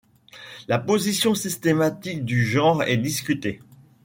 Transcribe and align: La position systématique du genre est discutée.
La 0.67 0.79
position 0.79 1.35
systématique 1.35 2.25
du 2.25 2.43
genre 2.43 2.81
est 2.81 2.97
discutée. 2.97 3.61